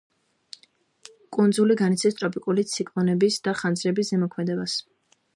კუნძული 1.35 1.75
განიცდის 1.81 2.17
ტროპიკული 2.21 2.63
ციკლონების 2.71 3.37
და 3.49 3.53
ხანძრების 3.59 4.09
ზემოქმედებას. 4.15 4.79